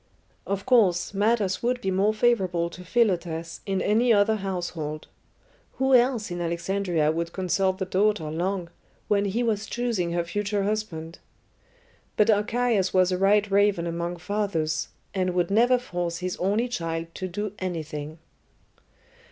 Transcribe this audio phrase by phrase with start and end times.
[0.47, 5.07] Of course, matters would be more favourable to Philotas in any other household.
[5.73, 8.71] Who else in Alexandria would consult the daughter long,
[9.09, 11.19] when he was choosing her future husband?
[12.17, 17.13] But Archias was a white raven among fathers, and would never force his only child
[17.13, 18.17] to do anything.